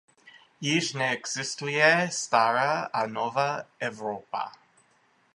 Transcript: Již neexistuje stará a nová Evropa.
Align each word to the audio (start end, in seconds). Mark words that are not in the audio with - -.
Již 0.61 0.93
neexistuje 0.93 2.09
stará 2.11 2.81
a 2.93 3.07
nová 3.07 3.63
Evropa. 3.79 4.51